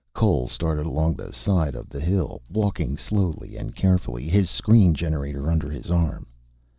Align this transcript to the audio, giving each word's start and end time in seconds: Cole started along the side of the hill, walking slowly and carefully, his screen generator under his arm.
Cole 0.15 0.47
started 0.47 0.87
along 0.87 1.13
the 1.13 1.31
side 1.31 1.75
of 1.75 1.87
the 1.89 1.99
hill, 1.99 2.41
walking 2.49 2.97
slowly 2.97 3.55
and 3.55 3.75
carefully, 3.75 4.27
his 4.27 4.49
screen 4.49 4.95
generator 4.95 5.47
under 5.47 5.69
his 5.69 5.91
arm. 5.91 6.25